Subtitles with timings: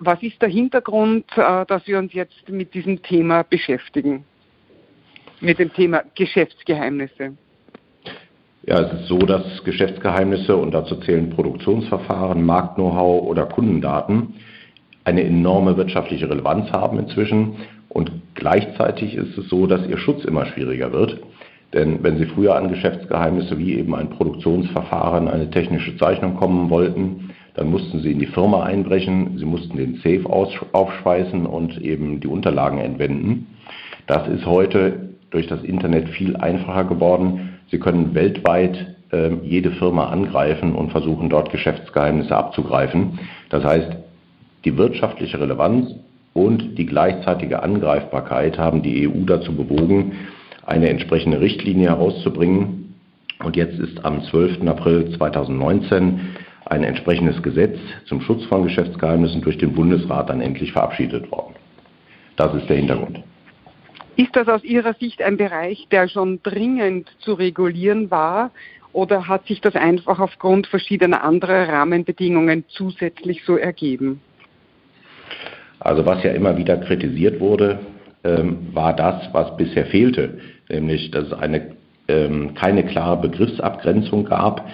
[0.00, 4.24] Was ist der Hintergrund, äh, dass wir uns jetzt mit diesem Thema beschäftigen?
[5.40, 7.36] Mit dem Thema Geschäftsgeheimnisse?
[8.66, 14.34] Ja, es ist so, dass Geschäftsgeheimnisse, und dazu zählen Produktionsverfahren, Markt-Know-how oder Kundendaten,
[15.04, 17.56] eine enorme wirtschaftliche Relevanz haben inzwischen.
[17.88, 21.20] Und gleichzeitig ist es so, dass ihr Schutz immer schwieriger wird.
[21.72, 27.25] Denn wenn Sie früher an Geschäftsgeheimnisse wie eben ein Produktionsverfahren, eine technische Zeichnung kommen wollten,
[27.56, 30.24] dann mussten Sie in die Firma einbrechen, Sie mussten den Safe
[30.72, 33.46] aufschweißen und eben die Unterlagen entwenden.
[34.06, 37.58] Das ist heute durch das Internet viel einfacher geworden.
[37.70, 43.18] Sie können weltweit äh, jede Firma angreifen und versuchen dort Geschäftsgeheimnisse abzugreifen.
[43.48, 43.96] Das heißt,
[44.66, 45.94] die wirtschaftliche Relevanz
[46.34, 50.12] und die gleichzeitige Angreifbarkeit haben die EU dazu bewogen,
[50.66, 52.94] eine entsprechende Richtlinie herauszubringen.
[53.42, 54.66] Und jetzt ist am 12.
[54.66, 56.35] April 2019
[56.66, 61.54] ein entsprechendes Gesetz zum Schutz von Geschäftsgeheimnissen durch den Bundesrat dann endlich verabschiedet worden.
[62.36, 63.22] Das ist der Hintergrund.
[64.16, 68.50] Ist das aus Ihrer Sicht ein Bereich, der schon dringend zu regulieren war?
[68.92, 74.20] Oder hat sich das einfach aufgrund verschiedener anderer Rahmenbedingungen zusätzlich so ergeben?
[75.80, 77.78] Also was ja immer wieder kritisiert wurde,
[78.24, 81.76] ähm, war das, was bisher fehlte, nämlich dass es eine,
[82.08, 84.66] ähm, keine klare Begriffsabgrenzung gab,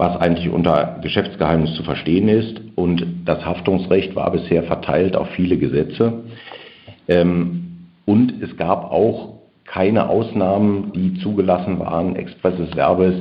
[0.00, 2.58] was eigentlich unter Geschäftsgeheimnis zu verstehen ist.
[2.74, 6.24] Und das Haftungsrecht war bisher verteilt auf viele Gesetze.
[7.06, 9.34] Ähm, und es gab auch
[9.66, 13.14] keine Ausnahmen, die zugelassen waren, expresses Verbes,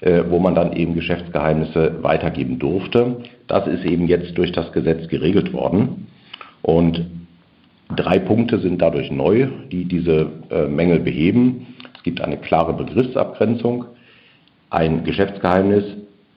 [0.00, 3.18] äh, wo man dann eben Geschäftsgeheimnisse weitergeben durfte.
[3.46, 6.08] Das ist eben jetzt durch das Gesetz geregelt worden.
[6.62, 7.06] Und
[7.94, 11.76] drei Punkte sind dadurch neu, die diese äh, Mängel beheben.
[11.96, 13.84] Es gibt eine klare Begriffsabgrenzung.
[14.70, 15.84] Ein Geschäftsgeheimnis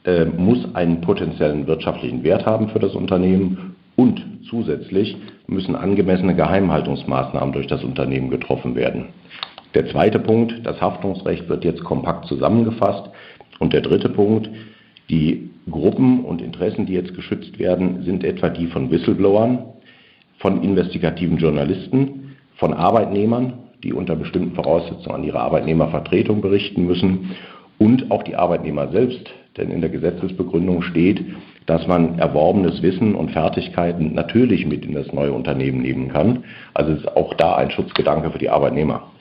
[0.07, 7.51] äh, muss einen potenziellen wirtschaftlichen Wert haben für das Unternehmen und zusätzlich müssen angemessene Geheimhaltungsmaßnahmen
[7.51, 9.09] durch das Unternehmen getroffen werden.
[9.73, 13.09] Der zweite Punkt, das Haftungsrecht wird jetzt kompakt zusammengefasst.
[13.59, 14.49] Und der dritte Punkt,
[15.09, 19.65] die Gruppen und Interessen, die jetzt geschützt werden, sind etwa die von Whistleblowern,
[20.39, 23.53] von investigativen Journalisten, von Arbeitnehmern,
[23.83, 27.35] die unter bestimmten Voraussetzungen an ihre Arbeitnehmervertretung berichten müssen
[27.77, 29.29] und auch die Arbeitnehmer selbst.
[29.57, 31.25] Denn in der Gesetzesbegründung steht,
[31.65, 36.43] dass man erworbenes Wissen und Fertigkeiten natürlich mit in das neue Unternehmen nehmen kann.
[36.73, 39.11] Also ist auch da ein Schutzgedanke für die Arbeitnehmer.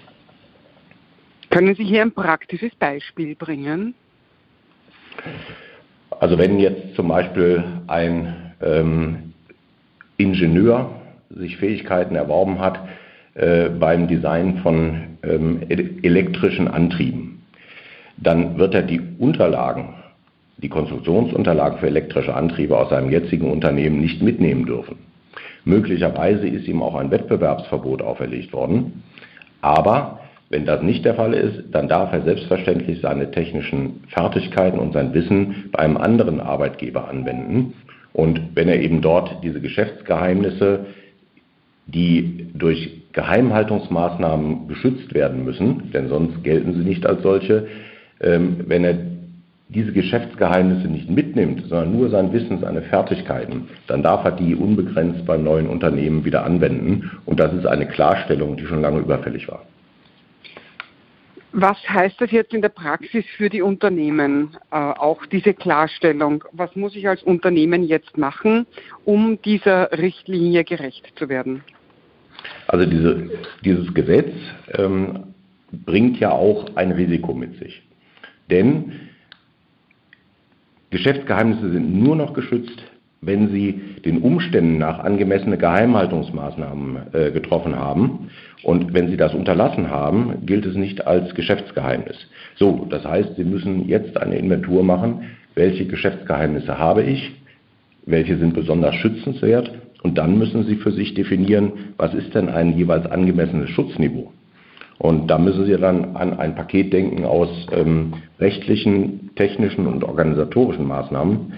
[1.50, 3.94] Können Sie hier ein praktisches Beispiel bringen?
[6.10, 9.32] Also wenn jetzt zum Beispiel ein ähm,
[10.18, 10.90] Ingenieur
[11.30, 12.80] sich Fähigkeiten erworben hat
[13.34, 17.42] äh, beim Design von ähm, elektrischen Antrieben,
[18.16, 19.94] dann wird er die Unterlagen
[20.58, 24.96] die Konstruktionsunterlagen für elektrische Antriebe aus seinem jetzigen Unternehmen nicht mitnehmen dürfen.
[25.64, 29.02] Möglicherweise ist ihm auch ein Wettbewerbsverbot auferlegt worden.
[29.60, 34.92] Aber wenn das nicht der Fall ist, dann darf er selbstverständlich seine technischen Fertigkeiten und
[34.92, 37.74] sein Wissen bei einem anderen Arbeitgeber anwenden.
[38.12, 40.86] Und wenn er eben dort diese Geschäftsgeheimnisse,
[41.86, 47.66] die durch Geheimhaltungsmaßnahmen geschützt werden müssen, denn sonst gelten sie nicht als solche,
[48.20, 48.94] ähm, wenn er
[49.68, 55.26] diese Geschäftsgeheimnisse nicht mitnimmt, sondern nur sein Wissen, seine Fertigkeiten, dann darf er die unbegrenzt
[55.26, 57.10] beim neuen Unternehmen wieder anwenden.
[57.24, 59.62] Und das ist eine Klarstellung, die schon lange überfällig war.
[61.58, 66.44] Was heißt das jetzt in der Praxis für die Unternehmen, äh, auch diese Klarstellung?
[66.52, 68.66] Was muss ich als Unternehmen jetzt machen,
[69.04, 71.64] um dieser Richtlinie gerecht zu werden?
[72.68, 73.30] Also diese,
[73.64, 74.34] dieses Gesetz
[74.74, 75.34] ähm,
[75.72, 77.82] bringt ja auch ein Risiko mit sich.
[78.50, 78.92] Denn
[80.96, 82.82] Geschäftsgeheimnisse sind nur noch geschützt,
[83.20, 88.30] wenn sie den Umständen nach angemessene Geheimhaltungsmaßnahmen äh, getroffen haben.
[88.62, 92.16] Und wenn sie das unterlassen haben, gilt es nicht als Geschäftsgeheimnis.
[92.54, 95.24] So, das heißt, Sie müssen jetzt eine Inventur machen,
[95.54, 97.30] welche Geschäftsgeheimnisse habe ich,
[98.06, 99.70] welche sind besonders schützenswert
[100.02, 104.32] und dann müssen Sie für sich definieren, was ist denn ein jeweils angemessenes Schutzniveau.
[104.98, 110.86] Und da müssen Sie dann an ein Paket denken aus ähm, rechtlichen, technischen und organisatorischen
[110.86, 111.52] Maßnahmen.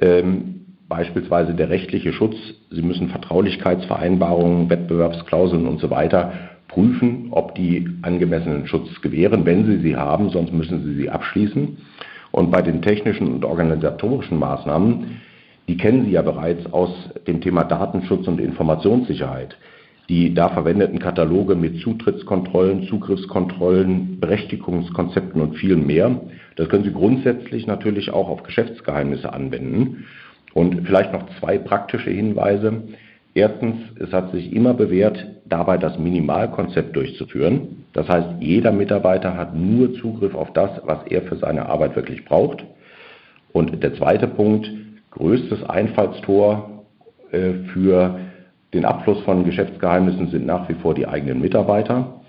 [0.00, 0.56] Ähm,
[0.88, 2.36] beispielsweise der rechtliche Schutz.
[2.70, 6.32] Sie müssen Vertraulichkeitsvereinbarungen, Wettbewerbsklauseln und so weiter
[6.68, 9.44] prüfen, ob die angemessenen Schutz gewähren.
[9.44, 11.78] Wenn Sie sie haben, sonst müssen Sie sie abschließen.
[12.30, 15.20] Und bei den technischen und organisatorischen Maßnahmen,
[15.68, 16.90] die kennen Sie ja bereits aus
[17.26, 19.56] dem Thema Datenschutz und Informationssicherheit
[20.08, 26.20] die da verwendeten Kataloge mit Zutrittskontrollen, Zugriffskontrollen, Berechtigungskonzepten und viel mehr.
[26.56, 30.04] Das können Sie grundsätzlich natürlich auch auf Geschäftsgeheimnisse anwenden.
[30.54, 32.84] Und vielleicht noch zwei praktische Hinweise.
[33.34, 37.84] Erstens, es hat sich immer bewährt, dabei das Minimalkonzept durchzuführen.
[37.92, 42.24] Das heißt, jeder Mitarbeiter hat nur Zugriff auf das, was er für seine Arbeit wirklich
[42.24, 42.64] braucht.
[43.52, 44.70] Und der zweite Punkt,
[45.10, 46.84] größtes Einfallstor
[47.32, 48.18] äh, für
[48.76, 52.20] den Abschluss von Geschäftsgeheimnissen sind nach wie vor die eigenen Mitarbeiter.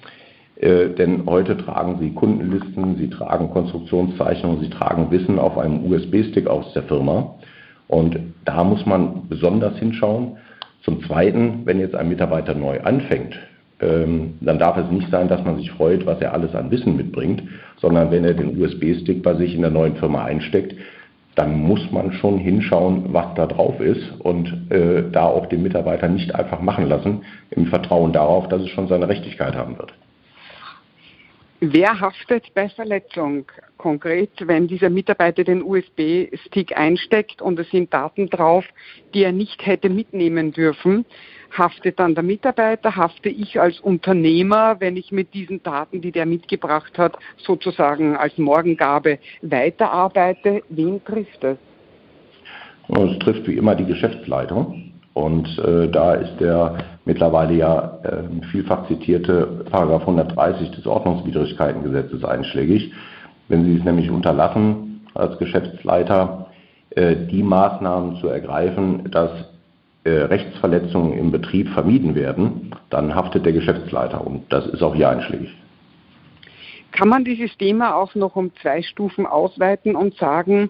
[0.56, 6.48] Äh, denn heute tragen sie Kundenlisten, sie tragen Konstruktionszeichnungen, sie tragen Wissen auf einem USB-Stick
[6.48, 7.36] aus der Firma.
[7.88, 10.38] Und da muss man besonders hinschauen.
[10.84, 13.38] Zum Zweiten, wenn jetzt ein Mitarbeiter neu anfängt,
[13.80, 16.98] ähm, dann darf es nicht sein, dass man sich freut, was er alles an Wissen
[16.98, 17.44] mitbringt,
[17.80, 20.76] sondern wenn er den USB-Stick bei sich in der neuen Firma einsteckt,
[21.38, 26.08] dann muss man schon hinschauen, was da drauf ist und äh, da auch den Mitarbeiter
[26.08, 29.94] nicht einfach machen lassen, im Vertrauen darauf, dass es schon seine Rechtigkeit haben wird.
[31.60, 33.46] Wer haftet bei Verletzung
[33.78, 38.64] konkret, wenn dieser Mitarbeiter den USB-Stick einsteckt und es sind Daten drauf,
[39.14, 41.06] die er nicht hätte mitnehmen dürfen?
[41.58, 46.26] haftet dann der Mitarbeiter, hafte ich als Unternehmer, wenn ich mit diesen Daten, die der
[46.26, 50.64] mitgebracht hat, sozusagen als Morgengabe weiterarbeite.
[50.70, 51.58] Wen trifft das?
[52.90, 54.87] Es trifft wie immer die Geschäftsleitung.
[55.18, 62.94] Und äh, da ist der mittlerweile ja äh, vielfach zitierte Paragraph 130 des Ordnungswidrigkeitengesetzes einschlägig.
[63.48, 66.46] Wenn Sie es nämlich unterlassen, als Geschäftsleiter
[66.92, 69.32] äh, die Maßnahmen zu ergreifen, dass
[70.04, 75.10] äh, Rechtsverletzungen im Betrieb vermieden werden, dann haftet der Geschäftsleiter und das ist auch hier
[75.10, 75.50] einschlägig.
[76.92, 80.70] Kann man dieses Thema auch noch um zwei Stufen ausweiten und sagen,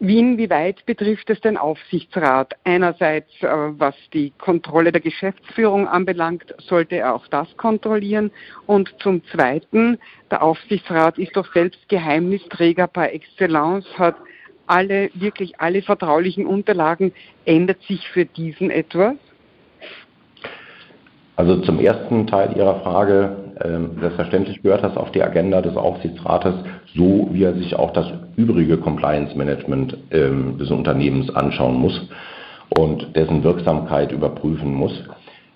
[0.00, 2.54] inwieweit betrifft es den Aufsichtsrat?
[2.64, 8.30] Einerseits, äh, was die Kontrolle der Geschäftsführung anbelangt, sollte er auch das kontrollieren.
[8.66, 9.98] Und zum Zweiten,
[10.30, 14.16] der Aufsichtsrat ist doch selbst Geheimnisträger par excellence, hat
[14.68, 17.12] alle, wirklich alle vertraulichen Unterlagen.
[17.44, 19.14] Ändert sich für diesen etwas?
[21.36, 23.47] Also zum ersten Teil Ihrer Frage,
[24.00, 26.54] selbstverständlich gehört das auf die Agenda des Aufsichtsrates,
[26.94, 28.06] so wie er sich auch das
[28.36, 32.08] übrige Compliance Management äh, des Unternehmens anschauen muss
[32.76, 34.92] und dessen Wirksamkeit überprüfen muss.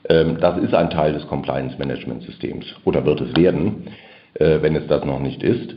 [0.09, 3.89] Ähm, das ist ein Teil des Compliance Management Systems oder wird es werden,
[4.35, 5.77] äh, wenn es das noch nicht ist.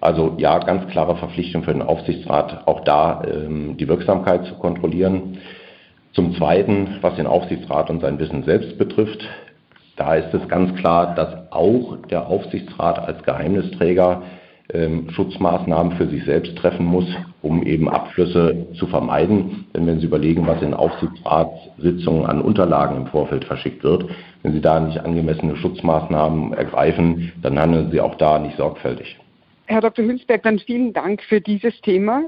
[0.00, 5.38] Also ja, ganz klare Verpflichtung für den Aufsichtsrat, auch da ähm, die Wirksamkeit zu kontrollieren.
[6.12, 9.26] Zum Zweiten, was den Aufsichtsrat und sein Wissen selbst betrifft,
[9.96, 14.22] da ist es ganz klar, dass auch der Aufsichtsrat als Geheimnisträger
[14.72, 17.06] ähm, Schutzmaßnahmen für sich selbst treffen muss,
[17.42, 19.66] um eben Abflüsse zu vermeiden.
[19.74, 24.06] Denn wenn Sie überlegen, was in Aufsichtsratssitzungen an Unterlagen im Vorfeld verschickt wird,
[24.42, 29.18] wenn Sie da nicht angemessene Schutzmaßnahmen ergreifen, dann handeln Sie auch da nicht sorgfältig.
[29.66, 30.04] Herr Dr.
[30.04, 32.22] Hülsberg, dann vielen Dank für dieses Thema.